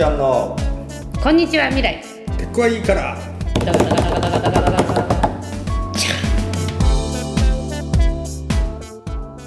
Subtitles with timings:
[0.00, 0.56] ちゃんの。
[1.22, 2.02] こんにちは未来。
[2.38, 3.18] テックはいいから。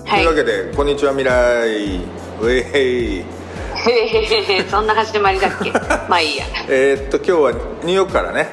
[0.05, 1.95] というわけでこんにちは未来。
[2.39, 3.25] ウェイ。
[4.70, 5.71] そんな始まりだっけ？
[6.07, 6.45] まあいいや。
[6.70, 8.48] えーっと今日はニューヨークからね。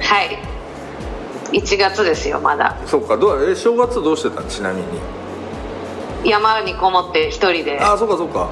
[0.00, 0.38] はい。
[1.52, 2.76] 1月ですよまだ。
[2.86, 4.44] そうかどうえ正月どうしてた？
[4.44, 4.86] ちなみに。
[6.30, 7.76] 山にこもって一人で。
[7.80, 8.50] あそうかそうか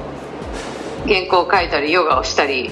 [1.07, 2.71] 原稿を書いたりヨガをしたり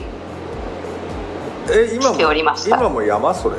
[1.70, 2.78] え今しておりもました。
[2.78, 3.56] 今も山それ？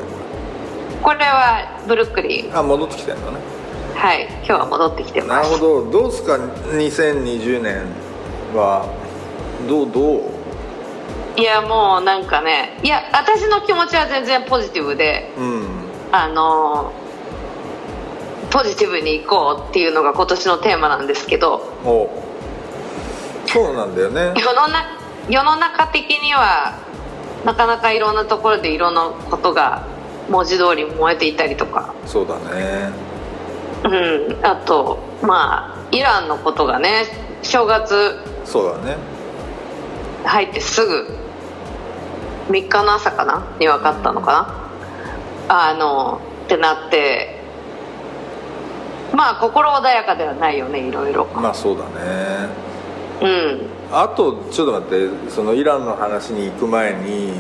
[1.02, 2.56] これはブルックリン。
[2.56, 3.38] あ戻ってきてんだね。
[3.94, 5.90] はい今日は戻ってきてなるますほど。
[5.90, 7.82] どうですか？2020年
[8.54, 8.86] は
[9.68, 10.20] どうどう？
[11.38, 15.66] いやもうなんかねいや私の気持ちは全然ポジティブでうん。
[16.12, 16.92] あの
[18.51, 22.08] ポジティブに行こうっていうのが今年のテーマなんですけどお
[23.57, 24.35] そうなんだよね。
[24.38, 24.85] 世のな
[25.30, 26.79] 世の中的には
[27.45, 29.87] なかなかいろんなところでいろんなことが
[30.29, 32.90] 文字通り燃えていたりとか、そうだね。
[33.85, 37.04] うん、あとまあイランのことがね
[37.43, 38.96] 正月そうだね。
[40.24, 41.07] 入ってすぐ
[42.48, 44.70] 3日の朝かなに分かったのか
[45.48, 45.68] な。
[45.70, 47.41] あのってなって
[49.15, 51.24] まあ心穏やかではないよねいろいろ。
[51.26, 52.51] まあそうだね。
[52.60, 52.65] うん
[53.92, 57.32] あとちょっと待ってそのイランの話に行く前に、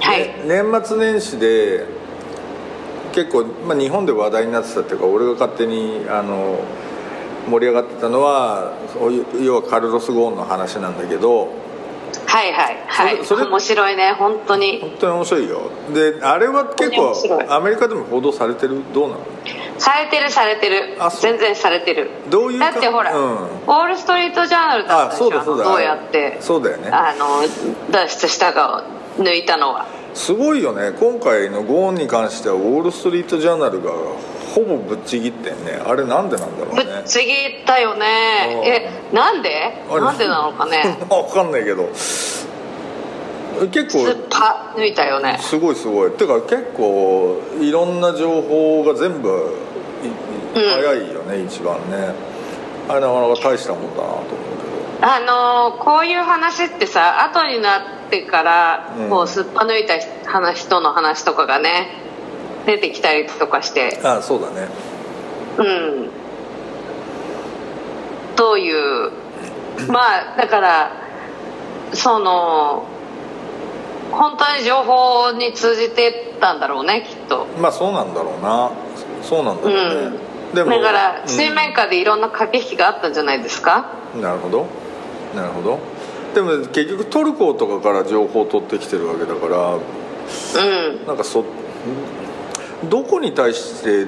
[0.00, 1.86] はい、ね年末年始で
[3.12, 6.58] 結構、まあ、日本で話題になってたっていうか俺が勝手にあの
[7.48, 11.48] 盛り上がってたのはお要はカルロス・ゴーンの話なんだけど
[12.26, 13.24] はいはいはい。
[13.24, 14.80] それ面白いね本当に。
[14.80, 15.70] 本当に面白いよ。
[15.92, 17.12] であれは結構
[17.48, 18.82] アメリカでも報道されてる？
[18.92, 19.20] どうなの？
[19.78, 20.96] されてるされてる。
[20.98, 21.20] あそう。
[21.22, 22.10] 全然されてる。
[22.30, 22.72] どういうか？
[22.72, 23.34] だってほら、うん。
[23.34, 26.36] ウォール・ストリート・ジャーナルだったあでしょそうだそうだあのどうやって。
[26.40, 26.90] そうだよね。
[26.90, 27.42] あの
[27.90, 28.84] 脱出したか
[29.18, 29.86] を抜いたのは。
[30.14, 30.92] すごいよね。
[30.98, 33.90] 今回のゴーンに関してはウォール・ストリート・ジャーナルが
[34.54, 35.82] ほぼぶっちぎってんね。
[35.84, 36.84] あれなんでなんだろうね。
[36.84, 38.06] ぶっちぎったよね。
[38.64, 39.84] えなんで？
[39.90, 40.00] あれ。
[40.00, 40.98] なんでなのかね。
[41.10, 41.88] 分かんないけど。
[43.70, 45.38] 結スッ構パ抜いたよね。
[45.40, 46.10] すごいすごい。
[46.12, 49.54] てか結構いろんな情報が全部
[50.54, 52.14] 早いよね、一番ね。
[52.88, 54.24] あれなかなか大したもんだなと思う
[55.00, 59.10] けあのーこういう話ってさ後になってからうん。
[59.10, 59.94] こうすっぱ抜いた
[60.30, 61.88] 話人の話とかがね
[62.66, 63.98] 出てきたりとかして。
[64.02, 64.68] どあそうだね。
[65.58, 66.10] うん。
[68.36, 69.12] どういう
[69.88, 70.92] まあだから
[71.92, 72.86] その
[74.10, 77.46] 本当に情報に通じてたんだろうねきっと。
[77.58, 78.70] まあそうなんだろうな。
[79.22, 80.18] そうなんだろうね、でも
[80.52, 81.28] だからうん。
[81.28, 83.86] 水面下でいろんな駆け引きがあったんじゃないですか、
[84.20, 84.66] なるほど。
[85.34, 85.78] なるほど。
[86.34, 89.78] でも結局トルコとかから情報を取ってきてるわけだからう
[91.00, 91.06] ん。
[91.06, 91.44] なんかそ
[92.84, 94.06] どこに対して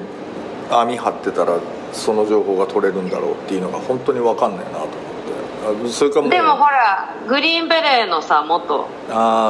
[0.69, 1.57] 網張ってたら
[1.93, 5.87] その情報が取れるんだろうっていうのが本当に分かんないなと思って。
[5.87, 8.87] あそれかもうでもほらグリーンベレーのさ元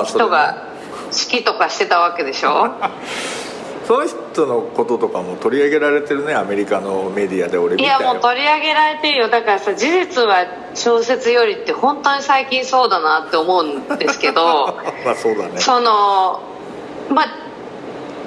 [0.06, 0.64] 人が
[1.30, 2.70] 指揮とかしてたわけでしょ？
[3.88, 9.30] その人のこととかも取り上げられてるねアメリカのメディアで俺見いやもう取り上げられてるよ。
[9.30, 15.58] だからさ事実は小説よりって本当に最近そうだなって思うんですけど まあそうだね。
[15.60, 16.42] その
[17.10, 17.24] ま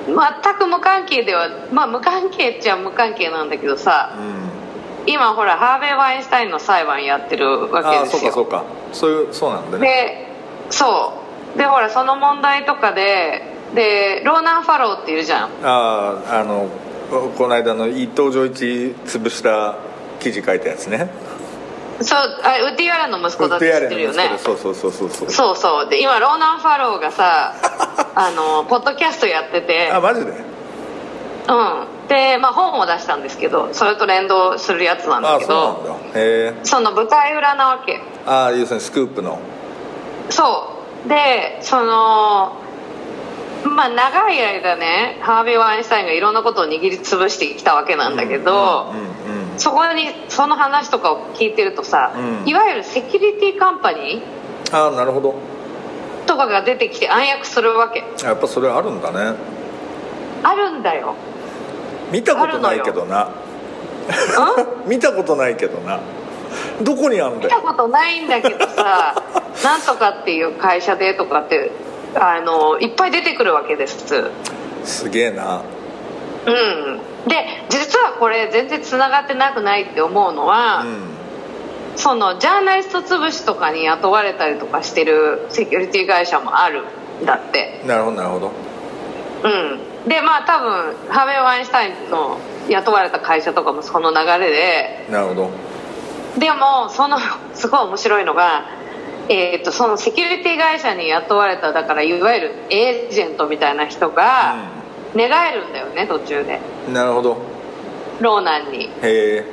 [0.06, 4.50] 全く無関係ではまあ無関係っちゃ無関係なんだけどさうん。
[5.12, 8.32] 今ほらハーベイ・ワインスタインの裁判やってるわけああですよ。
[8.32, 8.64] そうかそうか。
[8.94, 9.86] そういうそうなんだね。
[9.86, 10.26] で
[10.70, 11.12] そ
[11.54, 11.58] う。
[11.58, 15.48] でほらその問題とかででローナン・ファローっているじゃん。
[15.62, 16.68] あああの
[17.10, 18.64] ここの間の伊藤浄一
[19.06, 19.76] 潰した
[20.20, 21.10] 記事書いたやつね。
[22.00, 24.36] そうあウッディ・アレンの息子だって知ってるよね。
[24.38, 25.30] そうそうそうそうそう。
[25.30, 25.88] そうそう。
[25.88, 27.54] で今ローナン・ファローがさ
[28.14, 29.90] あのポッドキャストやってて。
[29.92, 30.32] あマジで？
[30.32, 30.34] う
[31.52, 31.86] ん。
[32.08, 36.20] で、まあ、本を出したんですけどそれと連動するやつなんだあけどそうなんだ。
[36.20, 36.54] へえ。
[36.64, 38.00] その舞台裏なわけ。
[38.26, 39.38] ああ要するにスクープの。
[40.28, 40.68] そ
[41.06, 41.08] う。
[41.08, 42.52] でその
[43.64, 48.92] まあ長い間ねハービー・ワインスタインがいろんなことを握りつぶしてきたわけなんだけど、
[49.58, 52.48] そこにその話とかを聞いてるとさ、うん。
[52.48, 54.22] いわゆるセキュリティカンパニ
[54.72, 55.34] ああなるほど。
[56.24, 58.04] ーとかが出てきて暗躍するわけ。
[58.24, 59.36] やっぱそれあるんだね。
[60.42, 61.14] あるんだよ。
[62.10, 63.28] 見たことないけどな。
[64.86, 66.00] 見たことないけどな。
[66.82, 67.42] どこにあんだよ。
[67.42, 69.14] 見たことないんだけどさ
[69.62, 71.70] なんとかっていう会社でとかって
[72.14, 74.32] あのいっぱい出てくるわけです
[74.84, 75.62] すげえな。
[76.46, 77.00] うん。
[77.28, 80.84] で実はこれ全然つながってなくないって思うのは、
[81.96, 86.84] そのジャーナリスト潰しとかに雇われたりとかしてるセキュリティ会社もある
[87.22, 87.82] んだって。
[87.86, 88.52] なるほどなるほど。
[89.44, 90.08] うん。
[90.08, 95.06] でまあ多分ハーベイ・ワインスタインの雇われた会社とかもその流れで。
[95.10, 95.50] なるほど。
[96.38, 97.18] でもその
[97.54, 98.64] すごい面白いのが、
[99.32, 104.56] えー、とそのセキュリティ会社に雇われただからいわゆるエージェントみたいな人が
[105.14, 106.58] 寝返るんだよね途中で。
[106.92, 107.38] なるほど。
[108.20, 108.86] ローナンに。
[108.86, 109.44] へえ。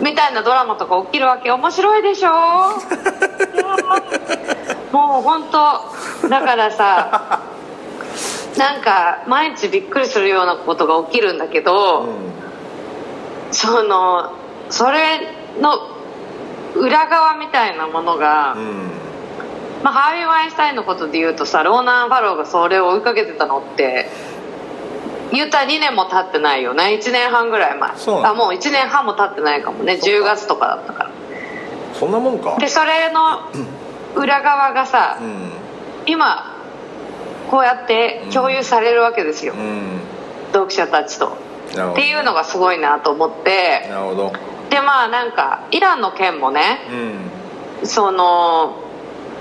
[0.00, 2.30] みたいなドラマとか起きるわけ面白いでしょ？
[4.92, 7.42] もう本当だからさ
[8.56, 12.08] なんか毎日びっくりするようなことが起きるんだけど、
[13.52, 14.32] その
[14.68, 15.20] それ
[15.60, 15.78] の
[16.80, 18.60] 裏側みたいなものが、うん。
[18.60, 18.62] う
[18.96, 19.00] ん
[19.82, 24.10] まあ、ハービー・ワインスタインのことで言うとさローナン・ファローがそれを追いかけてたのって
[25.32, 26.98] 言ったら2年も経ってないよね。
[27.00, 27.90] 1年半ぐらい前。
[28.24, 29.94] あもう1年半も経ってないかもね。
[29.94, 31.10] 10月とかだったから。
[31.94, 32.56] そんなもんか。
[32.58, 33.48] でそれの
[34.16, 35.52] 裏側がさ、うん。
[36.06, 36.56] 今
[37.48, 40.00] こうやって共有されるわけですよ、うん。
[40.52, 41.36] 読者たちと。
[41.92, 43.86] っていうのがすごいなと思って。
[43.88, 44.32] なるほど
[44.70, 46.78] でまあなんかイランの件もね
[47.82, 47.86] うん。
[47.86, 48.76] その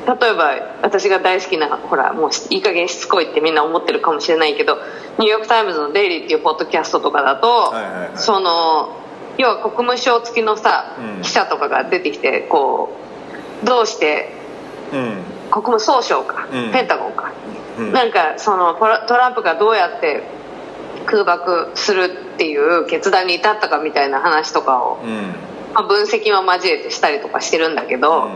[0.07, 4.77] 例えば私が大好きなほらもういい加減しつこいってみんな思ってるかもしれないけど
[5.19, 8.09] ニューヨーク・タイムズの「デイリー」っていうポッドキャストとかだと、はいはいはい。
[8.15, 8.95] その
[9.37, 11.21] 要は国務省付きのさ、うん。
[11.21, 12.95] 記者とかが出てきてこ
[13.63, 14.33] うどうして
[14.93, 15.23] うん。
[15.51, 16.71] 国務総省か、うん。
[16.71, 17.31] ペンタゴンか、
[17.77, 17.91] うん。
[17.91, 20.23] なんかそのトランプがどうやって
[21.09, 22.03] 空爆する
[22.35, 25.33] っていう決断に至ったかみたいな話とかを、うん。
[25.73, 28.29] まあ、分析も交えてしたりとかしてるんだけど、う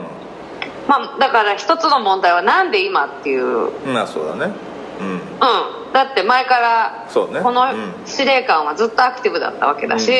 [0.87, 4.53] まあ、だから一つの問題はなんで今っていう、うん、んまあそうだね。
[4.99, 5.93] うん。
[5.93, 7.93] だって前からこのうん。
[8.05, 10.11] 司令官はずっとアクティブだったわけだし、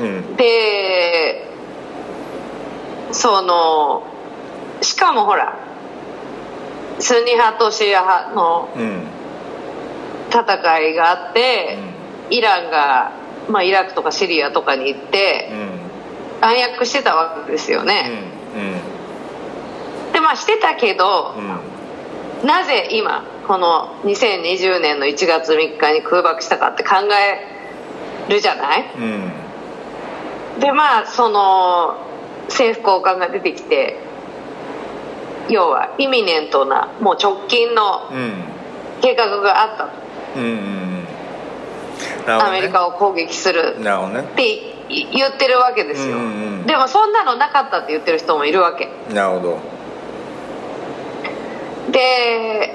[0.00, 0.36] うん。
[0.36, 1.50] で
[3.12, 4.02] その
[4.82, 5.58] しかもほら
[6.98, 9.15] スンニ派とシーア派のうん
[10.40, 11.78] 戦いがあって、
[12.30, 13.12] イランが、
[13.48, 16.46] まあ、イラクとかシリアとかに行ってうん。
[16.48, 18.10] 暗躍してたわけですようね、
[20.10, 20.12] ん。
[20.12, 22.46] でまあしてたけどう、ん。
[22.46, 26.96] なぜ今この2020年の1月3日に空爆したかって考
[28.28, 28.84] えるじゃない？
[28.96, 30.60] うん。
[30.60, 31.96] でまあその
[32.48, 33.98] 政府高官が出てきて
[35.48, 38.32] 要はイミネントなもう直近のうん。
[39.02, 39.90] 計画があったと
[42.28, 43.76] アメリカを攻撃する。
[43.78, 43.82] っ
[44.34, 48.88] て言ってるわけですよ、うんうんでもそんなのなかったって言ってる人もいるわけ。
[49.14, 49.58] なるほど。
[51.92, 52.74] で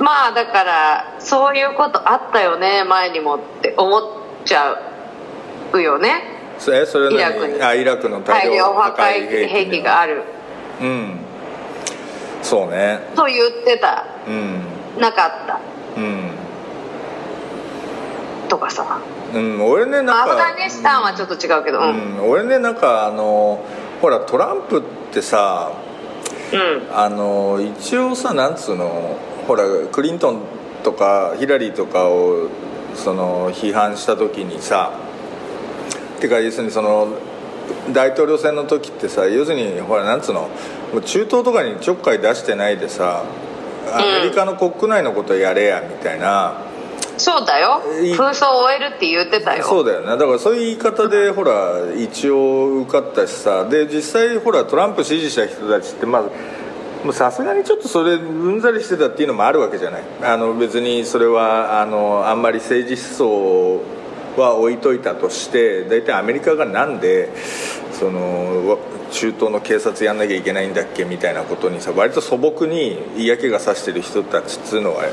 [0.00, 4.02] まあだからそういうことあったよね前にもって思っ
[4.44, 4.76] ちゃ
[5.72, 6.22] うよね。
[6.58, 7.58] そえそれイラクに。
[7.58, 10.24] 何あイラクの大量破壊兵兵器がある。
[10.80, 11.18] うん。
[12.42, 13.00] そうね。
[13.14, 15.00] と言ってたうん。
[15.00, 15.60] なかった。
[15.96, 16.30] うん
[18.48, 19.00] とかさ。
[19.34, 19.62] うん。
[19.64, 21.86] 俺ねなんかガニスタンはちょっと違うけどうん。
[21.86, 23.64] うん、うん、俺ねなんかあの
[24.00, 24.82] ほらトランプっ
[25.12, 25.72] てさ
[26.94, 30.40] あの一応さなんつうのほらクリントン
[30.82, 32.48] とかヒラリーとかを
[32.94, 34.92] その批判した時にさ
[36.20, 37.08] てか要するにその
[37.92, 40.48] 大統領選の時ってさ要するにほらなんつうの
[41.04, 43.24] 中東とかにちょっかい出してないでさ
[43.94, 46.54] アメリカの国内のことやれやみたいな、
[47.18, 47.82] そうだよ。
[48.02, 48.14] い。
[48.14, 49.64] 紛争を終えるって言ってたよ。
[49.64, 50.06] そうだよね。
[50.06, 53.64] だからそういう言い方でほら一応受かったしさ。
[53.64, 56.22] で実際ほらトランプ支持した人たちってまあ
[57.04, 60.02] もうさすがにちょっとそれうんざりしてたっていうのもあるわけじゃない。
[60.22, 63.97] あの別にそれはあのあんまり政治思想
[64.38, 67.30] は置いといたとして大体アメリカがなんで
[67.92, 68.78] そのわ
[69.10, 75.04] 中東の警察やんなきゃいけないんだっけみたいなことにさ割と素朴に嫌気がさしてる人たちっつうのは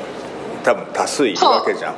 [0.64, 1.96] 多分多数いるわけじゃん。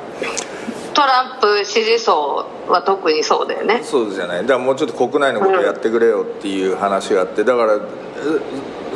[0.94, 3.80] トランプ支持層は特にそうだよね。
[3.84, 4.42] そうじゃない。
[4.42, 7.78] だからもうちょっと国内のことやってくれよっていう話があってだからえ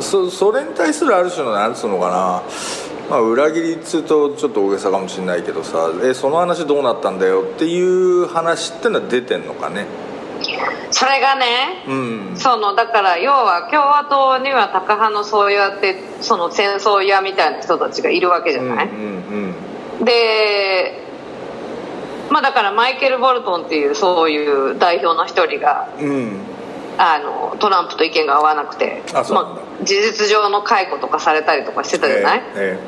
[0.01, 2.43] そそれに対するある種のなんつうのかな、
[3.13, 7.43] まあ、裏切りっつうとちょっと大げさかもしれないけどさえその話どうなったんだよ？
[7.43, 9.85] っていう話ってのは出てんのかね？
[10.89, 11.45] それがね
[11.87, 12.35] うん。
[12.35, 19.53] そのだから要は共和党にはタカ派のそうやってその戦争屋みたいな人たちがいるわけじゃない、うん
[19.99, 20.99] うんで
[22.31, 25.87] まあだからマイケル・ボルトンっていうそういう代表の一人が
[26.97, 32.79] あのトランプと意見が合わなくてまあ、事実上の解雇とかされたりとかしてたじゃない、え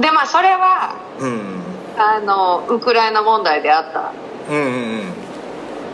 [0.00, 1.62] でまあそれはえうん。
[1.96, 4.12] あのウクライナ問題であった。
[4.50, 5.00] うんうん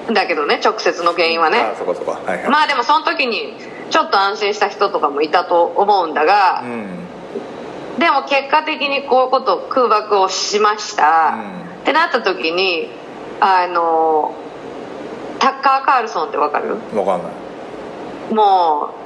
[0.07, 0.15] うん。
[0.15, 1.59] だけどね直接の原因はね。
[1.59, 2.13] ああそこそこ。
[2.13, 3.55] はいはい、まあでもその時に
[3.91, 7.99] ちょっと安心した人とかもいたと思うんだが、うん。
[7.99, 11.81] でも結果的にこういうこと空爆をしました、うん。
[11.83, 12.91] ってなった時に
[13.41, 14.35] あの
[15.41, 16.77] タッカー・カールソンってわかる？
[16.93, 18.35] 分かんない。
[18.35, 18.98] もう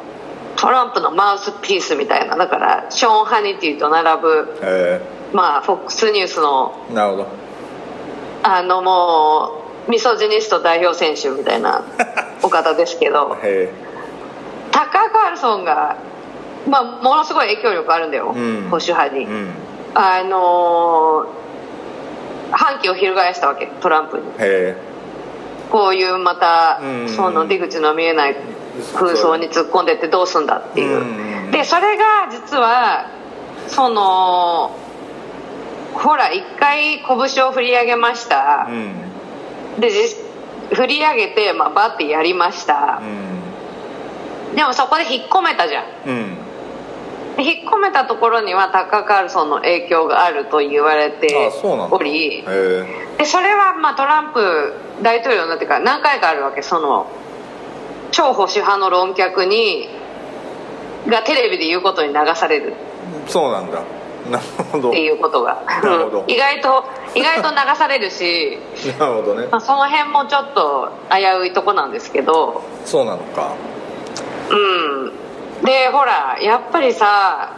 [0.62, 5.00] トランプのマウスピースみたいなだからショーン・ハニティと並ぶえ。
[5.32, 7.26] まあ FOX ニュースのえなるほど。
[8.44, 11.82] あのもうミソジニスト代表選手みたいな
[12.44, 13.72] お方ですけどへ
[14.70, 15.96] タッカー・カールソンが、
[16.68, 18.68] まあ、ものすごい影響力あるんだよ、うん。
[18.70, 19.54] 保守派に、えうん。
[19.94, 21.42] あのー
[22.54, 24.24] 反旗を翻したわけトランプに。
[24.38, 24.76] へ
[25.70, 27.08] こういうまた、うん。
[27.08, 28.36] その出口の見えない
[28.94, 33.10] 空想に突っ込んでってどうすんだっていう、うんでそれが実は
[33.68, 34.74] その
[35.92, 38.66] ほら一回拳を振り上げました。
[38.68, 39.80] え、うん。
[39.80, 40.18] で実
[40.74, 43.02] 振り上げて、まあ、バッてやりました。
[43.02, 44.56] う、ん。
[44.56, 45.84] でもそこで引っ込めたじゃん。
[46.06, 46.36] うん。
[47.36, 51.52] で引っ込めたところにはタッカー・カールソンの影響があると言われて
[51.90, 52.44] おり。
[53.18, 57.06] でそれはまあトランプ大統領になってから何回かあるわけその
[58.12, 59.88] 超保守派の論客に
[61.08, 62.74] がテレビで言うことに流される。
[63.26, 63.82] そうなんだ。
[64.30, 64.90] なるほど。
[64.90, 65.64] っていうことが。
[65.66, 66.20] なるほど。
[66.20, 66.30] うん。
[66.30, 68.58] 意外と意外と流されるし、
[68.98, 69.48] なるほどね。
[69.50, 72.62] まあ、その辺もちょっと危ういとこなんですけど。
[72.84, 73.52] そうなのか。
[74.50, 75.12] うん。
[75.64, 77.50] でほらやっぱりさ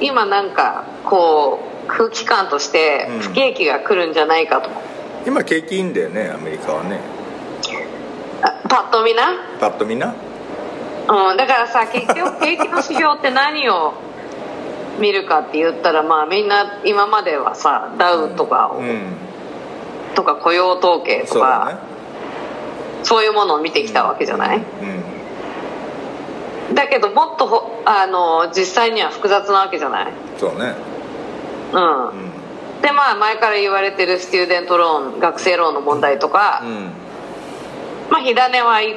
[0.00, 3.20] 今なんかこう空気感としてうん。
[3.20, 4.70] 不景気が来るんじゃないかと、
[5.26, 7.00] 今景気いいんだよねアメリカはね。
[7.00, 7.15] あ
[8.68, 9.34] パッと見な？
[9.60, 10.14] パッとみんな？
[11.08, 13.92] うん、だからさ結局景気の指標って何を
[14.98, 19.16] 見るかって言ったらまあみんな今まではさダウとかを、うん。
[20.14, 21.78] とか雇用統計とそうだねか
[23.04, 24.60] そう,、いうものを見てきたわけじゃない、う
[26.72, 26.74] ん。
[26.74, 30.12] だけどもっとほあの実際には複雑なわけじゃない？
[30.38, 30.74] そうね。
[31.72, 32.32] うん、うん。
[32.82, 36.90] でまあ前から言われてるスチューデントローン学生ローンの問題とか、うん
[38.10, 38.96] まあ火種はい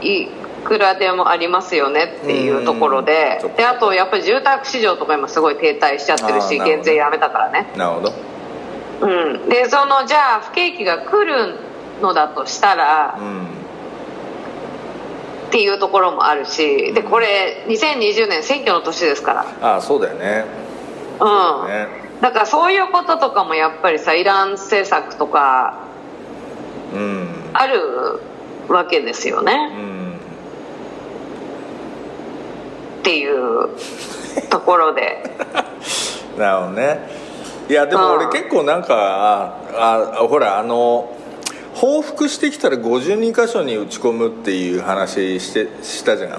[0.00, 0.28] い
[0.66, 3.40] くらでもありますよねっていうところで。
[3.42, 7.72] うんであとやっぱり住宅市場とか今すごい停滞しちゃってるし減税やめたからね。
[7.76, 8.12] なるほど。
[9.00, 9.48] うん。
[9.48, 11.58] でそのじゃあ不景気が来る
[12.02, 13.46] のだとしたらうん。
[13.46, 13.48] っ
[15.50, 19.46] ていうところもあるしでこれ2020年選挙の年ですから。
[19.62, 20.44] ああそうだよね。
[21.20, 21.88] うん、ね。
[22.20, 25.78] だからそういうこととかもやっぱりさイラン政策とか
[26.94, 27.28] うん。
[27.52, 28.20] ある
[28.68, 29.66] わけですようね。
[29.68, 30.12] ん
[33.00, 33.68] っていう
[34.50, 35.22] ところで。
[36.38, 37.08] なるほどね。
[37.68, 38.30] いやでも俺うん。
[38.30, 38.94] 結構なんか
[39.74, 41.12] ああほらあの
[41.74, 46.30] 報復してきたら52箇所に打ち込むっていう話してしたじゃん。
[46.32, 46.38] は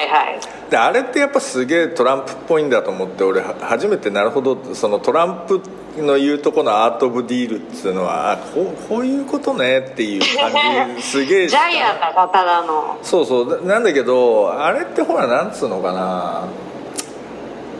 [0.00, 0.40] いはい。
[0.70, 5.60] であれってやっぱすげえトランプっぽいんだと思って俺は初めてなるほどそのトランプ
[5.96, 11.48] の言うとこのアート・オブ・ディールっていうのはあこうこういうことねっていう感じすげえ。
[11.48, 12.98] ジャイアンな方なの。
[13.02, 13.66] そうそう。
[13.66, 16.44] ななんだけどあれってほらなんつうのかな。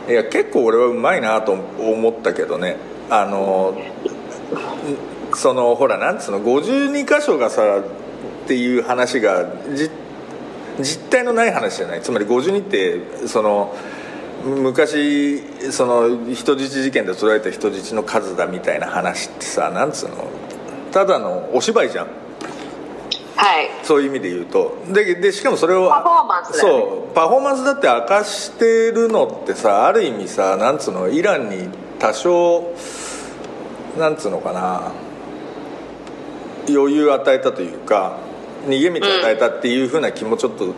[0.09, 2.77] いや結構俺はうまいなと思ったけどね。
[3.09, 3.75] あの
[5.31, 7.61] んそのほらなんつうの52箇所がさ
[8.43, 9.89] っていう話がじ
[10.79, 12.01] 実態のない話じゃない。
[12.01, 13.75] つまり52ってその
[14.43, 15.41] 昔
[15.71, 20.27] その人質事件で取られた人質の数だみたいな話ってさなんつうの？
[20.91, 22.07] ただのお芝居じゃん。
[23.35, 23.69] はい。
[23.83, 24.77] そういう意味で言うと。
[24.91, 26.57] ででしかもそれをパフォーマンスね。
[26.59, 27.15] そう。
[27.15, 31.09] パフォーマンスだって明かしてるのってさある意味さなんつうの？
[31.09, 31.69] イランに
[31.99, 32.73] 多少
[33.97, 34.91] なんつうのかな？
[36.67, 38.17] 余裕与えたというか
[38.67, 40.73] 逃げ道与えたっていうふうな気もちょっと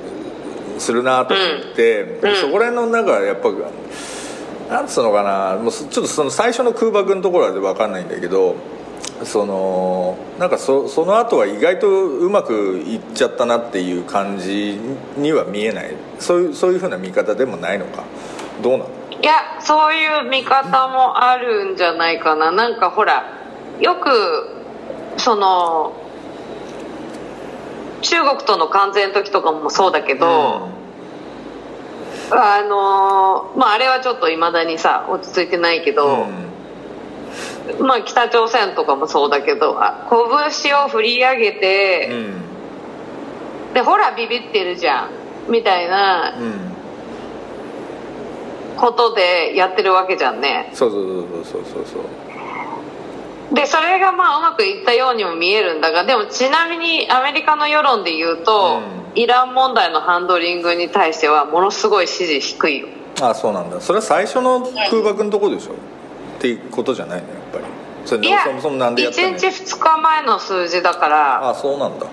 [0.82, 2.36] するなと思って、うん。
[2.36, 3.50] そこら辺の中やっぱ
[4.74, 8.56] なんつうのかなもうちょっとその最初の空爆のところは分かんないんだけど
[9.24, 14.80] そのなんかそその後は意外とうまくいっちゃったなっていう感じ
[15.18, 15.96] には見えない。
[16.20, 18.04] そういうそういうふうな見方でもないのか。
[18.64, 18.90] どうなの？
[19.22, 22.52] いやそういう見方もあるんじゃないかな。
[22.52, 23.24] なんかほら
[23.80, 24.10] よく
[25.18, 25.94] その
[28.02, 30.70] 中国との関税の時とかもそうだけど、
[32.32, 36.28] あのまああれはちょっといまだにさ落ち着いてないけど、
[37.80, 43.74] まあ北朝鮮とかもそうだけどあ拳を振り上げて、うんうん。
[43.74, 45.10] でほらビビってるじゃん
[45.50, 46.72] みたいなうん。
[48.78, 50.72] ことでやってるわけじゃんね。
[50.74, 52.04] そうそうそうそうそうそう
[53.54, 58.80] でそれがまあうまくいったようにも見えるんだがでもちなみにアメリカの世論で言うと、
[59.16, 62.88] うイラン問題のハンドリングに対してはものすごい支持低いよ。
[63.22, 63.82] あそうなんだ。
[63.82, 65.76] それは最初の空爆のとこでしょっ
[66.40, 67.66] ていうことじゃないのやっぱり。
[68.06, 71.50] それそもそもなんでやったの？1日2日前の数字だから。
[71.50, 72.08] あそうなんだ。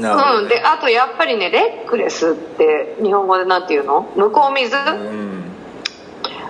[0.00, 4.10] なるほど、うん、であとやっぱりねレックレスって日本語でなんていうの？
[4.16, 5.44] 向こう水、うん。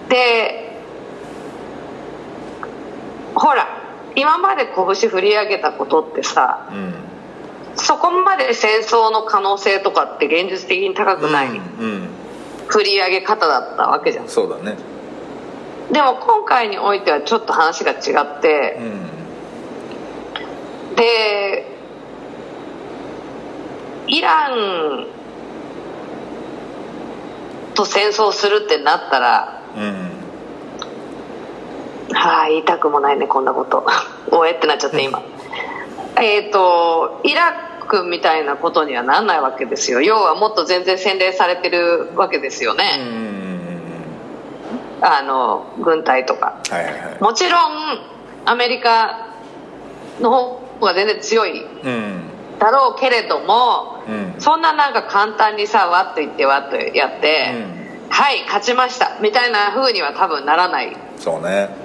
[0.09, 0.64] で
[3.35, 3.67] ほら
[4.17, 6.95] 今まで拳振り上げたことってさうん
[7.77, 12.09] そこまで戦争の可能性とかって現実的に高くない、うん、うん
[12.69, 14.77] 振り上げ方だったわけじゃんそうだね。
[15.93, 18.85] でも今回においてはちょっと話が違ってう
[20.93, 20.97] ん。
[20.97, 21.67] で
[24.07, 25.07] イラン
[27.75, 30.14] と戦争するってなったらうん
[32.13, 33.87] はあ言いたくもないねこんなこと。
[34.31, 35.23] おえってなっちゃって今。
[36.21, 37.53] えっとイラ
[37.87, 40.01] クみたいなことにはなんないわけですよ。
[40.01, 42.85] 要はもっと全然洗練されてるわけですようんね、
[45.01, 45.07] うん。
[45.07, 46.55] あの軍隊とか。
[46.71, 47.23] はいはいはい。
[47.23, 47.61] もちろん
[48.47, 49.27] アメリカ
[50.21, 52.31] の方が全然強いうん。
[52.59, 54.35] だろうけれども、うん。
[54.39, 58.09] そんななんか簡単にさわっと言ってわっとやって、うん。
[58.11, 60.97] はい勝ちましたみたいな風には多分ならない。
[61.19, 61.84] そうね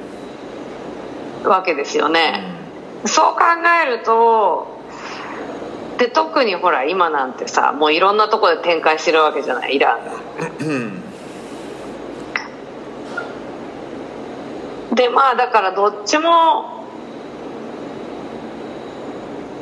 [1.43, 2.43] わけですよね、
[3.05, 3.41] そう考
[3.83, 4.79] えると
[5.99, 10.13] で特にほら今なんてさもういろんなとこで展開してるわけじゃないイランが。
[10.59, 11.03] うん。
[14.95, 16.85] でまあだからどっちも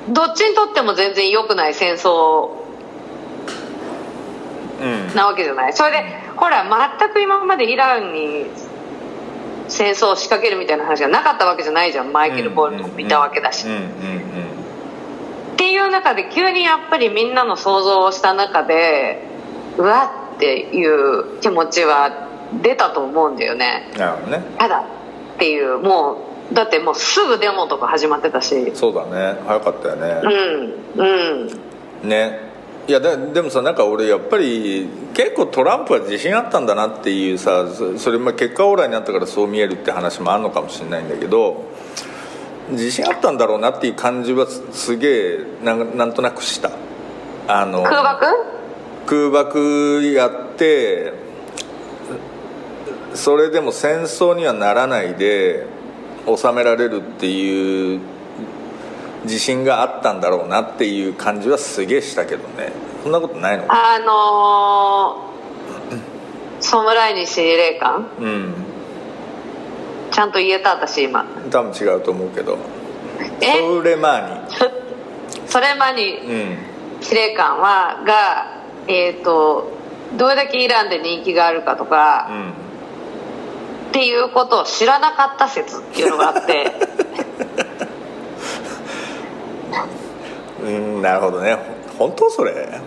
[0.09, 2.51] どっちにとっても全然良くない戦争
[4.79, 5.15] うん。
[5.15, 5.73] なわけじゃない。
[5.73, 6.03] それで
[6.35, 6.65] ほら
[6.99, 8.45] 全く今までイランに
[9.67, 12.11] 戦争を仕掛けるみたいな話がなかったわけじゃないじゃん。
[12.11, 19.23] マイケル・ボールと見たわけだし、っていう中で急にやっぱりみんなの想像をした中で
[19.77, 22.27] うわっていう気持ちは
[22.61, 23.89] 出たと思うんだよね。
[23.93, 24.43] うんなるほどね。
[24.57, 24.85] ただ
[25.35, 28.71] っていうもうだってもうすぐデモとか始まってたし。
[28.73, 29.39] そうだね。
[29.45, 30.21] 早かったよね。
[30.95, 31.01] うん。
[31.01, 32.09] うん。
[32.09, 32.46] ね
[32.87, 41.65] いやででもさなんか俺やっぱり結構トランプは自信あったんだなっていうさそそれまあ結果オーライになったからそう見えるって話もあるのかもしれないんだけど
[42.69, 46.71] 自信あったんだろうなっていう感じはすすげえなんなんとなくした。
[47.49, 48.25] あの空爆？
[49.05, 51.13] 空爆やって
[53.13, 55.65] それでも戦争にはならないで
[56.25, 58.01] 収められるっていう
[59.27, 62.71] 自信があったんだろうなっていう感じはすげえしたけどね。
[63.03, 63.67] そんなことないの？
[63.67, 68.53] かあのー、ソムライニ司令官うん。
[70.11, 71.25] ちゃんと言えた私今。
[71.51, 72.57] 多分違うと思うけど。
[73.41, 73.59] え？
[73.59, 74.47] ソレマー
[75.47, 76.57] それまにニうん
[77.01, 79.71] 司令官はがえっ、と
[80.17, 82.49] どれだけイランで人気があるかとか、うん。
[82.49, 82.53] っ
[83.91, 86.71] ていうことを知らなかった説っていうのがあって
[90.63, 91.57] うんなるほどね。
[91.97, 92.53] 本当それ？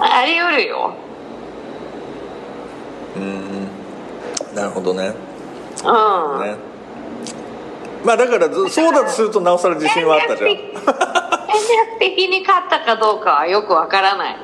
[0.00, 0.92] あり得るよ。
[3.16, 3.68] うん
[4.54, 5.12] なるほどね。
[5.84, 6.56] うん、ね。
[8.04, 10.50] まあだからずそうだとするとなおさら自信はあったじゃん。
[10.50, 14.36] 戦略的に勝ったかどうかはよくわからない。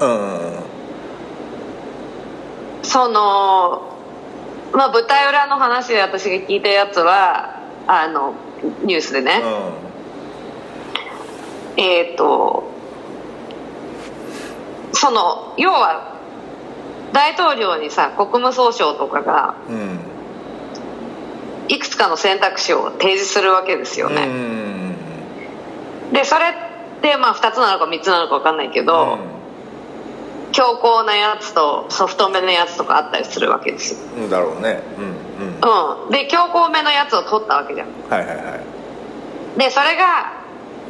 [0.00, 0.52] うん。
[2.82, 3.82] その
[4.72, 8.34] まあ舞台裏の話で私が聞いたやつはあの
[8.84, 9.42] ニュースでね、
[11.76, 12.70] えっ、と
[14.92, 16.18] その要は
[17.12, 19.74] 大統領にさ国務総省とかがうん。
[19.74, 20.12] うん
[21.68, 24.94] いくつかの選択肢を提示するわけですようね、ん。
[26.12, 29.18] でそれってまあ2つなのか3つなのか分かんないけど、
[30.52, 34.00] 強硬なやつとソフトめのやつとかあったりするわけですよ。
[34.24, 34.82] うんだろうね。
[34.98, 36.06] うんうん。
[36.06, 36.10] うん。
[36.10, 37.88] で強硬めのやつを取ったわけじゃん。
[38.08, 38.42] はいはいは
[39.56, 39.58] い。
[39.58, 40.42] でそれが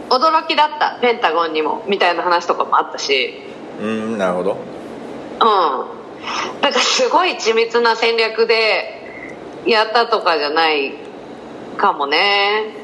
[0.09, 0.99] 驚きだった。
[1.01, 1.85] ペンタゴンにも。
[1.89, 3.35] みたいな話とかもあったし。
[3.81, 4.53] うんなるほど。
[4.53, 5.39] うん。
[6.61, 9.03] だからすごい緻密な戦略で
[9.67, 10.95] やったとかじゃない
[11.77, 12.75] かもね。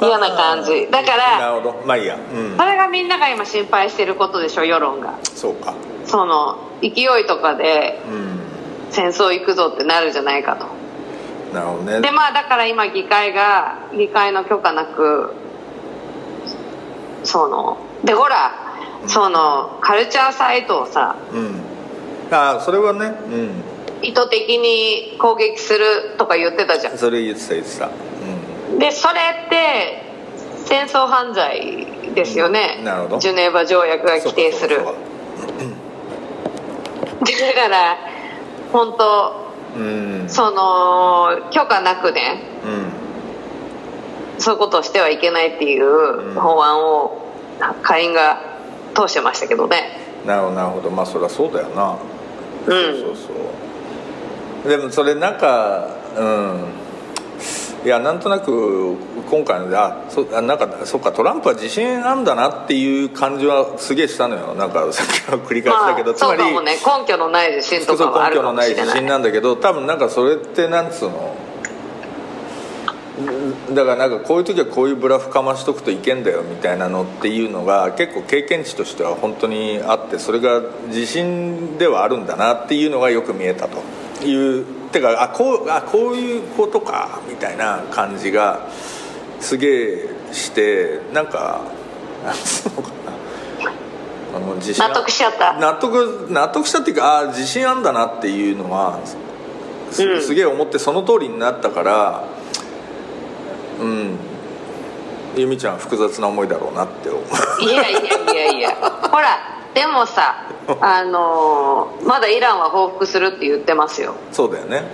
[0.00, 0.88] 嫌な感じ。
[0.90, 1.82] だからなるほど。
[1.86, 2.16] まあいいや。
[2.16, 2.56] うん。
[2.56, 5.18] それがみんなが今心配してることでしょ世論が。
[5.22, 5.74] そうか。
[6.06, 8.43] その勢いとかでうん
[8.94, 10.66] 戦争行くぞってなるじゃないかと。
[11.52, 12.00] なるほどね。
[12.00, 15.34] でまあだから今議会が議会の許可なく
[17.24, 18.52] そのでほら
[19.06, 21.60] そのカルチャーサイトをさうん。
[22.30, 23.50] ああそれはねうん。
[24.02, 26.98] 意図的に攻撃するとか言ってたじゃん。
[26.98, 27.86] それ言ってた言ってた。
[27.86, 27.90] う
[28.78, 29.14] でそれ
[29.46, 30.04] って
[30.66, 32.84] 戦争犯罪ですよね、うん。
[32.84, 33.18] なるほど。
[33.18, 34.78] ジュネーバ条約がん規定する。
[34.78, 34.84] だ
[37.54, 37.96] から
[38.74, 40.28] 本当そうん。
[40.28, 42.42] その許可なくね
[44.36, 44.40] うん。
[44.40, 47.32] そういうことをしてはいけないっていう法案を
[47.84, 48.58] 下院が
[48.92, 49.96] 通してましたけどね。
[50.26, 50.90] なるほどなるほど。
[50.90, 51.96] まあそりゃそうだよな。
[52.66, 53.00] うん。
[53.00, 53.32] そうそうそ
[54.66, 54.68] う。
[54.68, 56.64] でもそれなんかうん
[57.84, 58.96] いやなんとなく
[59.30, 64.54] 今回のであそあなんかそっかトランプは自信あんだなっていう感じはすげえしたのよ。
[64.54, 66.72] なんか さっきの繰り返しだけど、まあ、つまりそうかもね。
[66.72, 71.36] 根拠のない自信とかはある根拠のないかもしれない自信なんだけど多分なんかそれってなんつうの
[73.72, 88.68] だからなんかこういう時はこういうブラフかましとくといけんだよみたいなのっていうのが結構経験値としては本当にあってそれが自信ではあるんだなっていうのがよく見えたというてかあこうあこういうことかみたいな感じが
[89.40, 91.60] すげえしてなんか
[92.24, 92.94] なんつうのかな。
[94.36, 95.52] あの自信あ納得しちゃった。
[95.58, 99.00] 納得納得したっていうかあ自信あんだなっていうのは
[99.90, 100.22] す,、うん。
[100.22, 102.24] すげえ思ってその通りになったから
[103.80, 104.18] うん。
[105.36, 107.24] 由美ちゃんは複雑な思いだろうなって思う。
[107.62, 108.70] いやいやいやいや。
[109.10, 110.46] ほらでもさ
[110.80, 114.14] あのーまだイランは報復するって言ってますよ。
[114.32, 114.84] そうだよね。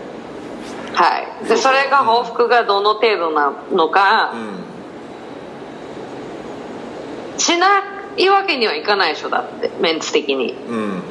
[0.94, 1.48] はい。
[1.48, 4.32] でそれが報復がどの程度なのか
[7.36, 7.82] うしな
[8.16, 10.52] いわけにはいかないでしょだってメンツ的に。
[10.52, 11.02] んうん。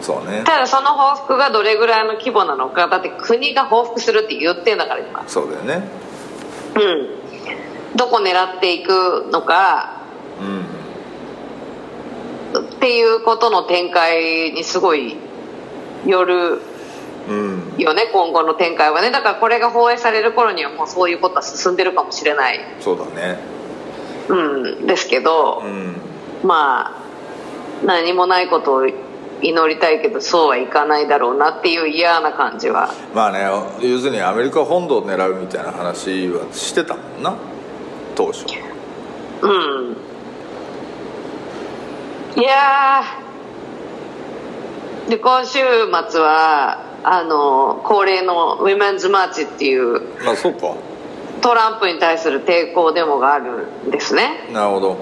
[0.00, 0.42] そうね。
[0.44, 5.22] ただその報復がどれぐらいの規模なのかだって国が報復するって言ってんだから今。
[5.26, 5.88] そうだよね。
[6.74, 7.96] うん。
[7.96, 9.95] どこ狙っていくのかうん
[12.86, 15.16] っていうことの展開にすごい
[16.06, 16.60] よる
[17.28, 17.74] うん。
[17.78, 19.10] よね今後の展開はね。
[19.10, 23.38] だからこれが放映される頃にはもうそういうことは進んでるかもしれない、そうだね。
[24.28, 25.96] うん、ですけどう、ん。
[26.44, 28.94] まあ何もないことを祈
[29.68, 32.94] りたいけどそうはいかないだろうなっていう嫌な感じは。
[33.12, 33.40] まあね
[33.80, 37.34] 要するにアメリカ本土を狙うみたいな話はしてたもんな。
[38.14, 38.44] 当初。
[39.42, 40.05] うん
[42.36, 45.10] いやー。
[45.10, 45.58] で今週
[46.10, 50.74] 末はあの恒例の Women's March っていうまあそうか。
[51.40, 54.48] トランプに対する抵抗デモがあるんですね。
[54.52, 54.96] なるほど。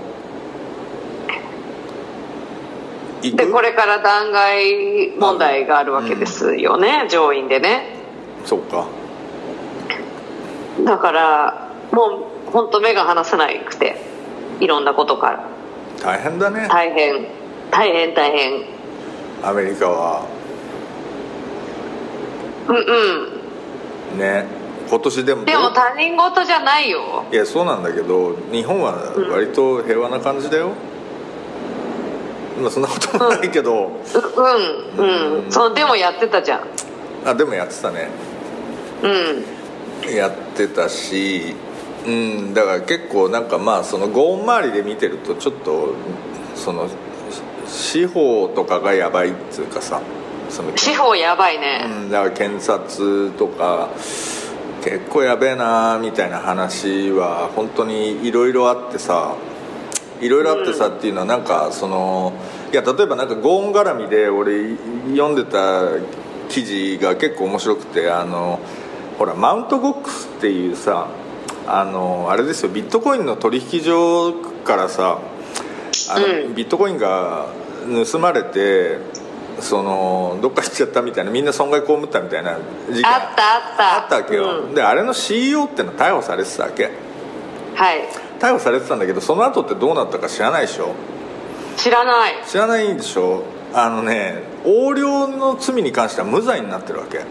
[3.23, 7.97] でこれから弾劾問題があるわけですよね、上院でね。
[8.45, 8.87] そうか。
[10.85, 13.97] だからもう本当目が離せなくて
[14.61, 15.49] いろんなことから
[16.05, 16.69] 大変だね。
[16.69, 17.27] 大変。
[17.71, 18.63] 大変大変。
[19.43, 20.27] アメリカは。
[22.69, 24.19] うんうん。
[24.19, 24.45] ね。
[24.89, 27.25] 今年でもでも他人事じゃないよ。
[27.33, 30.73] いやそうなんだけど日本は割と平和な感じだよ、
[32.61, 33.91] まあそんなこともないけど、う
[34.99, 35.51] うんうん。
[35.51, 36.61] そのでもやってたじゃん。
[37.25, 38.11] あでもやってたね。
[39.03, 40.15] うん。
[40.15, 41.55] やってたし
[42.07, 45.95] うんだから結構なんかまあそのゴーン周りで見てるとちょっと
[46.55, 46.89] その
[47.67, 50.01] 司法とかがやばいっつうかさ
[50.51, 51.85] その司法やばいね。
[51.87, 53.89] うん、だから検察とか
[54.83, 59.35] 結構やべえなみたいな話は本当にいろいろあってさ
[60.21, 62.35] いろいろあってさっていうのはなんかその
[62.71, 64.77] いや例えばなんかゴーン絡みで俺
[65.09, 65.89] 読んでた
[66.49, 68.61] 記事が結構面白くてあの
[69.19, 71.09] ほらマウントボックスっていうさ
[71.67, 74.33] あのあれですよビットコインの取引所
[74.65, 75.19] からさ
[76.11, 76.55] あの、うん。
[76.55, 77.47] ビットコインが
[78.13, 78.99] 盗まれて
[79.61, 82.59] そのどっか行っちゃったみたいなみんな損害被ったみたいな
[82.91, 83.07] 事件。
[83.07, 84.03] あったあった。
[84.03, 84.75] あったわけよ、うん。
[84.75, 86.91] であれの CEO ってのは逮捕されてたわけ。
[87.75, 88.09] はい。
[88.41, 90.95] 逮捕されてたんだけどその後ってどうなったか知らないでしょ？
[91.77, 92.35] 知らない。
[92.47, 93.43] 知らないでしょ？
[93.73, 97.19] あのね横領の罪に関しては無罪になってるわけ。
[97.19, 97.25] うん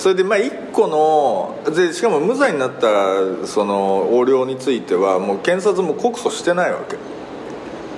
[0.00, 6.96] それでまあ1個のでしかも無罪になったその横領についてはもう検察も告訴してないわけ。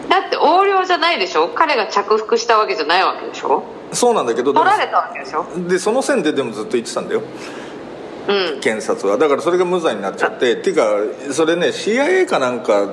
[0.08, 1.48] だって横領じゃないでしょ？
[1.54, 3.62] 彼が着服したわけじゃないわけでしょ？
[3.92, 5.46] そうなんだけど取られたわけでしょ？
[5.68, 7.22] でその線ででもずっと言ってたんだよ。
[8.26, 8.60] うん。
[8.60, 9.16] 検察は。
[9.16, 12.92] だからそれが無罪になっちゃってっていうかそれね CIA かなんか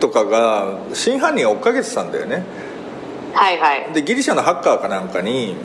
[0.00, 2.42] とかが真犯人を追っかけてたんだよね。
[3.34, 3.92] はいはい。
[3.92, 5.56] でギリシャのハッカーかなんかに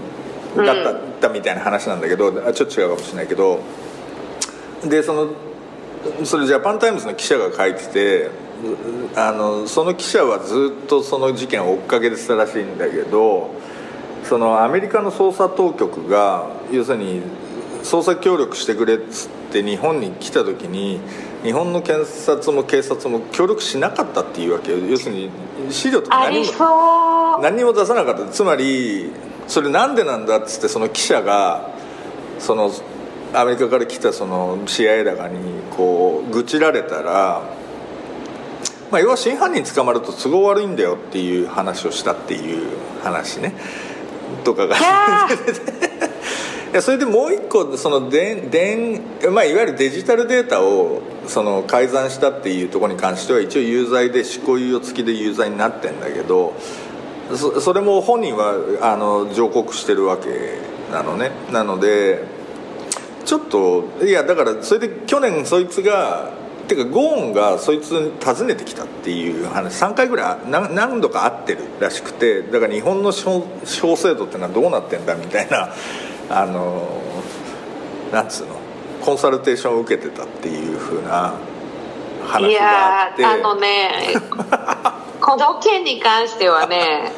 [0.56, 0.76] だっ
[1.20, 3.60] た,、みたいな話なんだけどあちょっと違うかもしれないけど
[4.86, 5.28] でその
[6.24, 8.30] それジャパンタイムズの記者が書いてて
[9.16, 13.52] あのその記者はずっとその事件を追っかけてたらしいんだけど
[14.24, 17.22] そのアメリカの捜査当局が要するに
[17.84, 21.00] 捜査協力してくれっつって日本に来た時に
[21.44, 24.80] 日本の検察も警察も協力しなかったっていうわけよ。
[24.80, 25.30] 要するに
[25.70, 28.26] 資料とかあ何も何にも出さなかった。
[28.26, 29.12] つまり
[29.48, 31.72] それなんでなんだっつってその記者が
[32.40, 32.72] その
[33.34, 35.38] アメリカから来たその CIA だかに
[35.72, 37.44] こう愚痴られたら、
[38.92, 43.54] まあ、要は真犯人捕まると都合悪いんだよっていう話をしたっていう話ね。
[44.44, 44.76] とかが。
[44.80, 45.28] いや
[46.72, 56.54] いやそれでもう一個そのででまあ、いわゆるデジタルデータをその改ざんしたっていうところに関しては一応有罪で執行猶予付きで有罪になってんだけど
[57.36, 60.30] そそれも本人はあの上告してるわけ
[60.92, 61.32] なのね。
[61.52, 62.24] なので
[63.26, 66.32] ちょっといやだからそれで去年そいつが
[66.68, 75.74] てかゴーンがそいつに訪ねてきたっていう話3回ぐらい何何度か会ってるらしくてだから日本の司法制度ってのはどうなってんだみたいな
[76.30, 77.02] あの
[78.12, 78.56] なんつうの
[79.02, 81.34] コンサルテーションを受けてたっていうふうな
[82.26, 83.22] 話いがあって。
[83.22, 83.92] やーあのね
[85.28, 87.12] この件に関してはね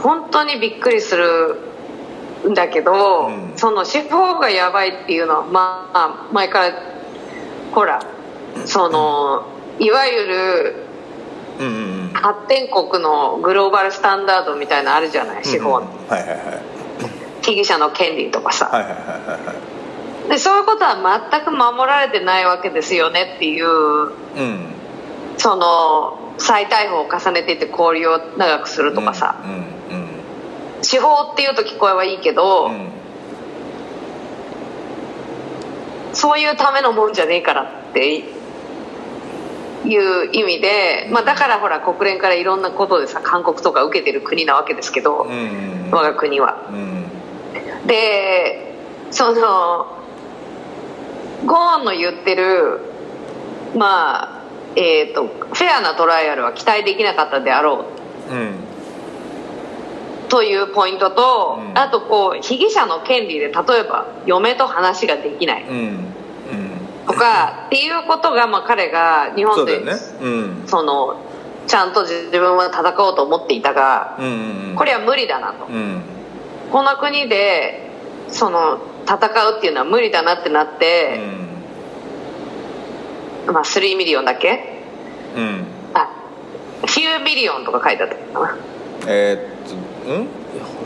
[0.00, 1.56] 本当にびっくりする
[2.48, 3.52] んだけど、うん。
[3.56, 6.82] その司法がやばいっていうのはまあ前から
[7.72, 8.00] ほら
[8.66, 9.48] その
[9.80, 10.76] いわゆる
[12.12, 15.88] 発展国のグローバルスタンダードみたいなのあるじゃない司法の、
[17.42, 18.70] 被疑者の権利とかさ、
[20.28, 24.78] でそういうことは全く守られてないわけですよねっていううん。
[25.38, 29.36] その再逮捕を重ねていって交流を長くするとかさ、
[30.82, 32.70] 司法っていうと聞こえはいいけど、
[36.12, 38.18] そういうためのもんじゃねえからって
[39.84, 45.26] いう意味で、まあ、だからほら国連からいろんなことでさ勧告とか受けてる国なわけですけど、
[45.90, 46.68] 我が国は。
[46.70, 47.86] うん。
[47.86, 48.74] で
[49.10, 49.98] その
[51.46, 52.80] ゴーンの言ってる
[53.76, 54.37] まあ
[54.78, 57.84] えー、とフェアなトライアルは期待できなかったであろ
[58.30, 58.32] う。
[58.32, 58.54] うん。
[60.28, 61.78] というポイントと、うん。
[61.78, 65.64] あとこう被疑者の権利で例えば嫁と話ができない。
[65.68, 65.76] うん。
[65.76, 66.04] うん。
[67.06, 69.92] とかっていうことが、まあ、彼が日本でそね。
[70.20, 70.68] うん。
[70.68, 71.16] その
[71.66, 74.76] ちゃんと自分は戦おうと思っていたがうんうんうん。
[74.76, 75.66] これは無理だなと。
[75.66, 76.02] うん。
[76.70, 77.90] この国で
[78.28, 79.16] その戦
[79.54, 81.47] うっていうのは無理だなってなっうて、ん
[83.52, 84.82] まあ3 million だっけ？
[85.36, 85.64] うん。
[85.94, 86.08] あ
[86.80, 88.56] few million とか書いてあったかな。
[89.06, 89.68] えーっ
[90.06, 90.28] とうん？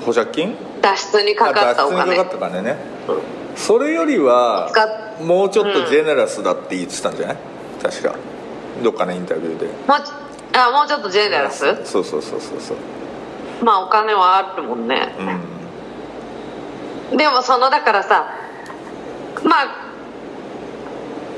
[0.04, 0.56] 保釈金？
[0.80, 2.02] 脱出にかかったお金。
[2.02, 2.76] あ脱出にかかった金ね。
[3.56, 4.70] それよりは
[5.20, 7.36] もうちょっと generous だって言ってたんじゃない？
[7.82, 8.14] 確か。
[8.82, 9.66] どっかのインタビューで。
[9.66, 10.12] もうち
[10.56, 11.64] あもうちょっと generous？
[11.84, 12.76] そうそうそうそうそう。
[13.64, 15.14] まあお金はあるもんね。
[17.10, 17.16] うん。
[17.16, 18.26] でもそのだからさ
[19.44, 19.92] まあ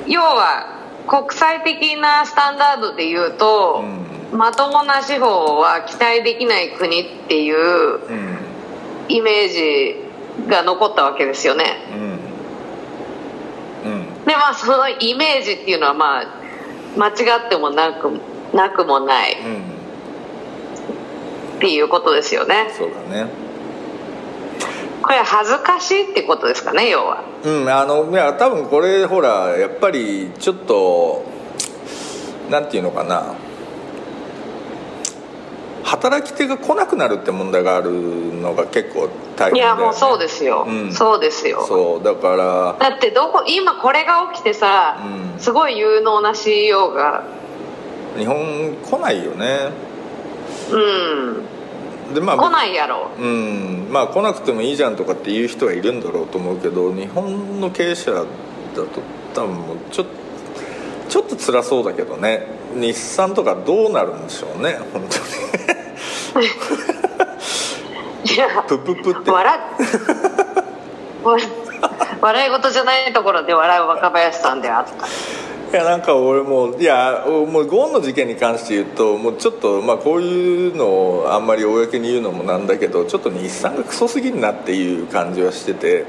[0.07, 3.85] 要は国際的なスタンダードで言うと、
[4.33, 8.39] まともな司法は期待できない国っていううん。
[9.09, 9.97] イメージ
[10.49, 11.65] が残ったわけですよね。
[13.85, 13.93] うん。
[13.93, 14.25] うん。
[14.25, 16.25] でまあそのイメージっていうのはまあ
[16.97, 18.11] 間違ってもなく
[18.53, 19.57] なくもないうん。
[21.57, 22.71] っていうことですよね。
[22.77, 23.44] そうだね
[25.05, 27.23] これは恥ずかしいってことですかね要は。
[27.45, 31.25] うんあのいや多分これほらやっぱりちょっと
[32.51, 33.35] なんていうのかな。
[35.85, 40.93] 働き手が来なくなるって問題があるのが結構大変ね、やもうそうですよ、うん。
[40.93, 41.67] そうですよ。
[41.69, 42.35] そうだか
[42.81, 42.89] ら。
[42.89, 44.99] だってどこ今これが起きてさ、
[45.35, 45.39] うん。
[45.39, 47.25] すごい有能な CEO が。
[48.17, 49.71] 日本来ないよね。
[50.71, 51.54] うん
[52.13, 53.11] でまあ来ないやろ。
[53.19, 53.89] うん。
[53.91, 58.27] まあ来なくてもいいじゃんとかっていう人はいるんだろうと思うけど日本の経営者だと
[59.35, 60.13] 多分もうちょっと
[61.09, 62.47] ちょっと辛そうだけどね。
[62.75, 65.03] 日産とかどうなるんでしょうね本
[66.33, 66.47] 当に。
[66.47, 69.31] いやプップップって。
[69.31, 69.59] 笑
[71.23, 71.39] わ
[72.21, 74.93] 笑い事じゃないところで笑う若林さんであった
[75.75, 86.07] いやなんか俺もういやもうゴーンの事件に関して言うともうちょっとまあこういうのをあんまり公に言うのもなんだけどちょっと日産がクソすぎんなっていう感じはしてて。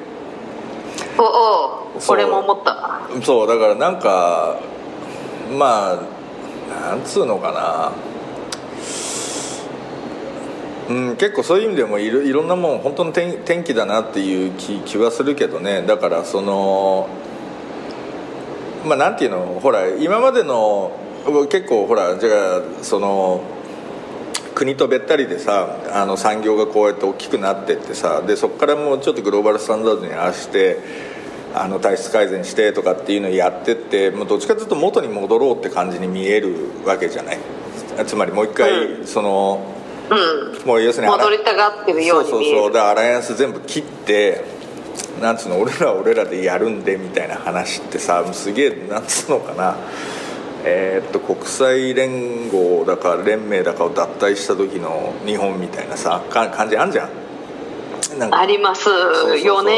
[1.18, 3.10] おお俺も思った。
[3.24, 4.60] そうだからなんか
[5.58, 7.92] まあなんつうのかな。
[10.88, 15.82] うん、結構そういう意味でもいろいろんなもん本当の天天気だなっていう気気はするけどね。
[15.82, 17.10] だからその
[18.86, 19.60] まあなんていうの？
[19.62, 20.92] ほら今までの
[21.50, 23.42] 結構ほらじゃあその
[24.54, 30.80] 国とべったりでさあの産業がこうやって大きくなってってさでそこからもうちょっとグローバルスタンダードに合わせて
[31.54, 36.54] あの体質改善してとかっていうのをやってってもうどっちかというと元に戻ろうって感じに見える
[36.86, 37.40] わけじゃない？
[38.06, 39.66] つまりもう一回、その
[40.10, 40.68] うん。
[40.68, 42.74] もう要するに戻りたがってるようにそうそうそう。
[42.74, 44.44] でアライアンス全部切って
[45.22, 49.76] なんつうの俺らは俺らでやるんでみたいな話ってさすげえなんつうのかな。
[50.68, 57.10] えーっと国際連合だか連盟だかを脱退した時の日本みたいなさか感じあんじゃん。
[58.34, 58.90] あります。
[59.44, 59.74] よね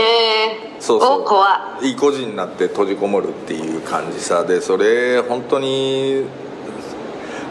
[0.80, 1.22] そうそう。
[1.22, 4.44] お怖いい個人になって閉じこもるっていう感じさ。
[4.46, 6.26] でそれ本当に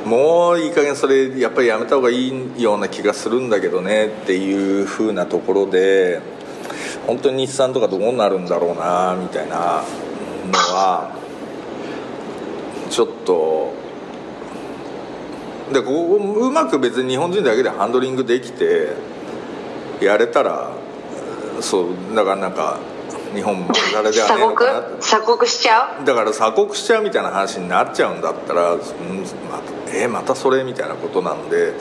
[0.07, 6.21] もういい加減それやっぱりやめた方がいいような気がするんだけどねっていう風なところで
[7.07, 11.17] 本当に日産とかどうなるんだろうなみたいなのは
[12.91, 13.73] ちょっと
[15.73, 18.95] でここうまく別に日本人だけでハンドリングできて
[20.01, 20.71] やれたら
[21.61, 22.79] そうだからなんか
[23.35, 25.49] 日本もあれではね鎖国えのかな鎖国？
[25.49, 26.05] しちゃう？
[26.05, 28.85] だから鎖国しちゃうみたいな話になっちゃうんだったら、うんま
[29.59, 31.73] たえまたそれみたいなことなんで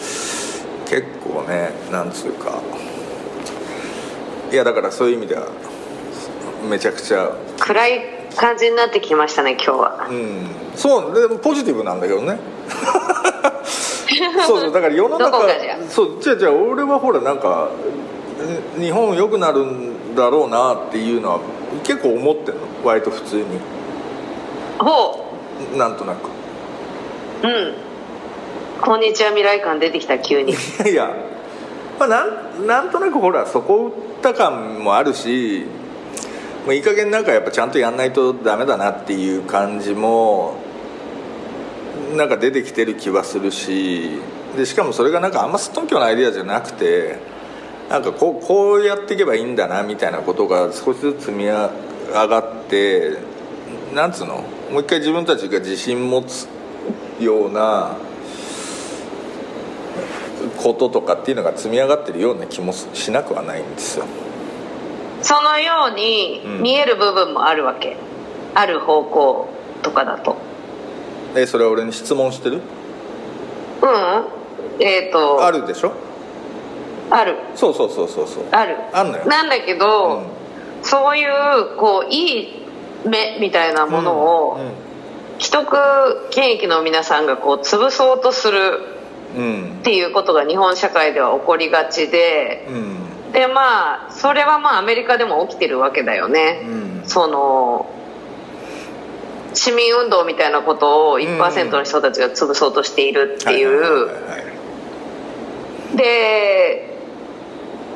[0.88, 2.62] 結構ねなんつうか
[4.56, 5.48] いやだからそういう意味では
[6.70, 7.30] めちゃくちゃ。
[7.60, 8.02] 暗い
[8.38, 10.08] 感じになってきましたね今日は。
[10.10, 10.48] うん。
[10.78, 12.40] そうでもポジティブなんだけどね。
[14.48, 15.42] そうそうだから世の中
[15.90, 17.68] そうじゃあじゃあ俺はほらなんか
[18.78, 21.40] え日本良くなるんだろうなっていうのは
[21.84, 22.62] 結構思ってんの。
[22.86, 23.44] 割と普通に。
[24.80, 25.34] ほ
[25.76, 26.30] なんとなく。
[27.44, 27.74] ううん。
[28.82, 30.54] こんにちは未来感出てきた急に。
[30.54, 31.14] い やいや、
[32.00, 35.66] まあ、なんなんとなくほらそこ打った感もあるし
[36.66, 40.58] もういい加減なんかやっぱちゃんとやんないとダメだなっていう感じも
[42.16, 44.20] なんか出てきてる気はするし
[44.58, 47.20] でしかもそれがなんかあんますっとんきょうなアイデアじゃなくて
[47.90, 51.70] なんかこうこうやっていけばいいんだなみたいなことが少しずつ積み上
[52.12, 53.18] がって
[53.94, 54.44] なんつうの？
[54.72, 56.48] もう一回自分たちが自信持つ
[57.20, 57.96] ような
[60.58, 64.06] こととかっていうのが積み上がってるような気もしなくはないんですよ。
[65.22, 66.62] そのようにうん。
[66.62, 67.98] 見える部分もあるわけ、
[68.54, 69.50] ある方向
[69.82, 70.38] とかだと。
[71.36, 72.62] えそれは俺に質問してる？
[73.82, 74.26] うん。
[74.80, 75.46] えっ、と。
[75.46, 75.92] あるでしょ？
[77.10, 77.36] ある。
[77.56, 78.44] そうそうそうそうそう。
[78.52, 78.78] ある。
[78.94, 79.26] あんのよ。
[79.26, 80.24] なんだけど、
[80.82, 82.48] そういうこういい
[83.06, 84.60] 目みたいなものを、
[85.40, 88.95] 既得権益の皆さんがこう潰そうとするうんうん
[89.36, 93.32] っていうことが日本社会では起こりがちでうん。
[93.32, 97.04] でまあそれはまあアメリカでも起きてるわけだよね、うん。
[97.06, 97.92] その
[99.54, 104.10] 市民運動みたいなことを1%の人たちが潰そうとしているっていう。
[105.96, 106.98] で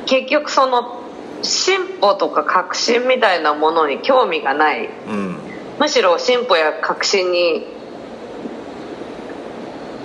[0.06, 1.00] 結局その
[1.42, 4.90] 進歩とか革新みたいなものに興味がない。
[5.08, 5.36] うん。
[5.78, 7.66] むしろ進歩や革新に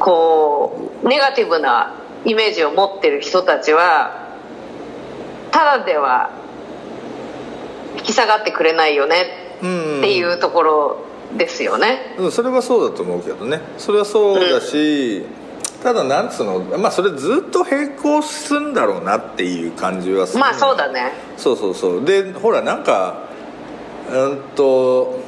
[0.05, 4.35] こうネガティブなイメージを持ってる人たちは
[5.49, 6.29] ただでは
[7.97, 9.97] 引き下がってくれないよねうん。
[9.97, 13.59] っていうところですよね、うんそれはそうだと思うけどね。
[13.79, 15.25] それはそうだし、
[15.81, 21.13] ただなんつうのまあそれずっと並行するんだろうなっていう感じはするまあそうだね。
[21.35, 22.05] そうそうそう。
[22.05, 23.23] でほらなんか
[24.11, 25.19] うんと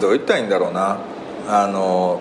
[0.00, 0.98] どう言ったらいいんだろうな
[1.48, 2.20] あの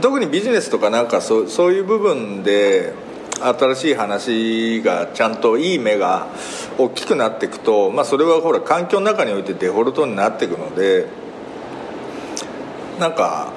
[0.00, 2.94] 特にビジネスとかなんかそうそういう部分で
[3.40, 6.28] 新しい話がちゃんといい目が
[6.78, 11.06] 大きくなっていくと、まあ、それはほら環境の中においてデフォルトになっていくので
[12.98, 13.52] なんか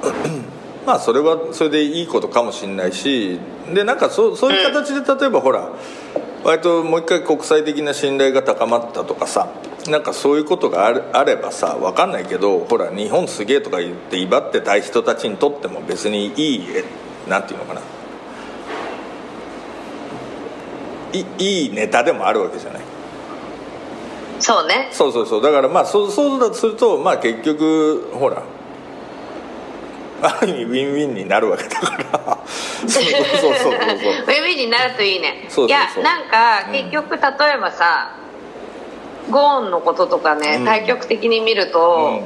[0.85, 3.39] まあそれはそれでいいことかもしれないし
[3.73, 5.69] でなんかそうそういう形で例えばほら
[6.43, 9.49] 割ともう一回国際的な信頼が高まったとかさ
[9.91, 16.83] なんかそういうことがあればさ分かんないけどほら日本すげえとか言って威張ってたい人たちにとっても別にいいえ
[17.29, 17.81] なんていうのかな。
[21.13, 22.81] いいいネタでもあるわけじゃない。
[24.39, 24.89] そうね。
[24.91, 25.41] そうそうそう。
[25.41, 28.43] だからまあそうそうだとするとまあ結局ほら
[30.21, 32.37] ある意味ウィンウィンになるわけだから。
[32.47, 33.71] そうそうそうそう。
[33.71, 35.45] ウィンウィンになるといいね。
[35.49, 36.03] そうそうそう。
[36.03, 36.73] いやなんかうん。
[36.73, 37.21] 結局例
[37.55, 38.11] えばさ、
[39.29, 40.65] ゴーンのこととかね、うん。
[40.65, 42.21] 対極的に見ると、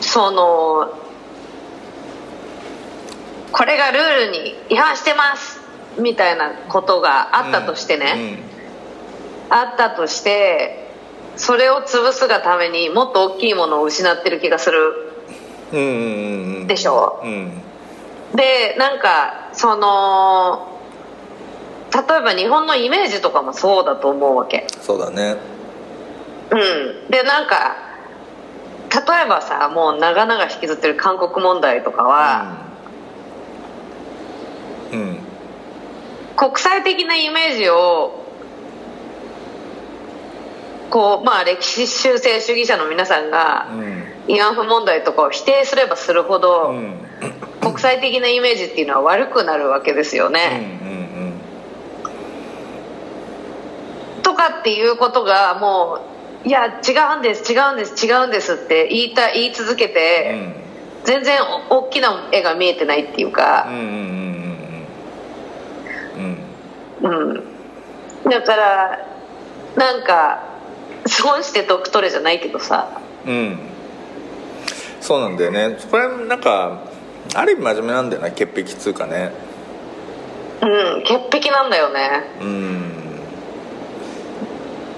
[0.00, 0.92] その
[3.52, 5.60] これがルールに違反してます
[5.98, 8.38] みたいなことがあったとしてね、
[9.48, 10.90] あったとして
[11.36, 15.12] それを潰すがためにもっと大きいものを失ってる気がする。
[15.72, 16.66] うんうんうんうん。
[16.66, 17.20] でしょ？
[17.22, 17.62] うん。
[18.34, 20.73] でなんかその
[21.94, 24.66] 例えば日本のイメージとかもそうだと思うわけ。
[24.80, 25.36] そうだね。
[26.50, 26.56] う
[27.06, 27.10] ん。
[27.10, 27.76] でなんか
[28.90, 32.66] 例えばさもう長々引きずってる韓国問題とかは、
[34.92, 35.18] うん、うん、
[36.36, 38.24] 国際的なイメージを
[40.90, 43.68] こうまあ歴史修正主義者の皆さんが
[44.26, 46.94] 慰安婦問題とかを否定すればするほど、うん。
[47.60, 51.03] 国際的なイメージっていうのは悪くなるわけですようんね、うん
[54.34, 56.00] とかっていうことがも
[56.44, 60.54] ういや違うんです違うんです違うんですって言いた言い続けうんうて、ん。
[61.04, 63.82] 全然お大きな絵が見えてないっていううんか、うんうん
[67.02, 67.30] うんうん。
[67.30, 67.34] う
[68.26, 69.06] ん、だから
[69.76, 70.42] なんか
[71.06, 73.00] 損して得取れじゃないけどさ。
[73.26, 73.58] うん。
[75.00, 75.76] そうなんだよね。
[75.90, 76.84] これなんか
[77.34, 79.30] ある意味真面目なんだよな潔癖っつうかね。
[80.62, 80.66] う
[81.00, 82.22] ん潔癖なんだよね。
[82.40, 83.03] うん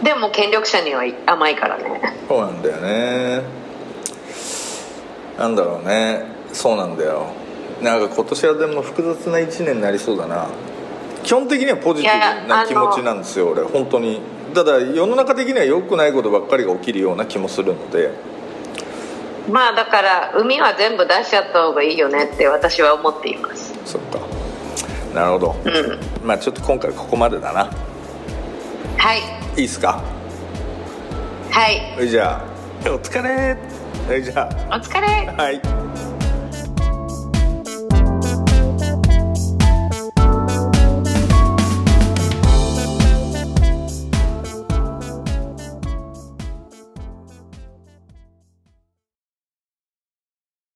[0.07, 2.01] でも権力者には甘いからね。
[2.29, 3.43] そうなんだよね。
[5.37, 6.23] なんだろうね。
[6.53, 7.27] そうなんだよ。
[7.83, 10.47] なんか今年はでも複雑な1年になりそうだな。
[11.25, 14.21] 基本的にはポジティブな気持ちなんですよ俺本当に。
[14.55, 18.13] ただ世の中的には良くないことばっかりが起きるような気もするので。
[19.51, 23.75] まあだから海は全部出しちゃった方がいいよねって私は思っています。
[23.85, 24.21] そっか。
[25.13, 25.57] なるほど。
[25.65, 25.99] うん。
[26.25, 27.69] まあちょっと今回ここまでだな。
[28.99, 30.03] はいいいっすか？
[31.51, 31.97] はい。
[31.97, 32.43] はいじゃ
[32.87, 32.91] あ。
[32.91, 33.57] お疲れ。
[34.09, 35.29] はいじゃお疲れ。
[35.37, 35.61] あはい